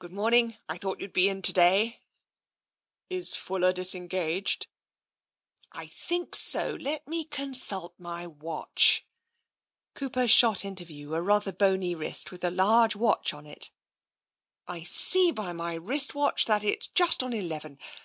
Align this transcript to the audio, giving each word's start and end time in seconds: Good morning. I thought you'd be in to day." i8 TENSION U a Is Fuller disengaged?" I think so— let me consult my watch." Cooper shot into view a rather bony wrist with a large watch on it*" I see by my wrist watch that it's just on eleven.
Good 0.00 0.10
morning. 0.10 0.56
I 0.68 0.76
thought 0.76 0.98
you'd 0.98 1.12
be 1.12 1.28
in 1.28 1.40
to 1.40 1.52
day." 1.52 2.00
i8 2.00 2.00
TENSION 2.00 2.02
U 3.10 3.16
a 3.16 3.20
Is 3.20 3.34
Fuller 3.36 3.72
disengaged?" 3.72 4.66
I 5.82 5.86
think 5.86 6.34
so— 6.34 6.74
let 6.80 7.06
me 7.06 7.22
consult 7.22 7.94
my 7.96 8.26
watch." 8.26 9.06
Cooper 9.94 10.26
shot 10.26 10.64
into 10.64 10.84
view 10.84 11.14
a 11.14 11.22
rather 11.22 11.52
bony 11.52 11.94
wrist 11.94 12.32
with 12.32 12.42
a 12.42 12.50
large 12.50 12.96
watch 12.96 13.32
on 13.32 13.46
it*" 13.46 13.70
I 14.76 14.82
see 14.82 15.30
by 15.30 15.52
my 15.52 15.74
wrist 15.74 16.12
watch 16.12 16.46
that 16.46 16.64
it's 16.64 16.88
just 16.88 17.22
on 17.22 17.32
eleven. 17.32 17.78